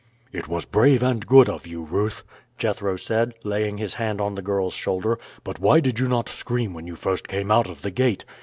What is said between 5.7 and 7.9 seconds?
did you not scream when you first came out of